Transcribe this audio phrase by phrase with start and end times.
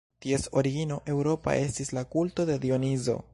[0.25, 3.21] Ties origino eŭropa estis la kulto de Dionizo.